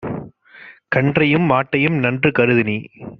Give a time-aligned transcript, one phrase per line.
[0.95, 2.77] கன்றையும் மாட்டையும் நன்று கருதுநீ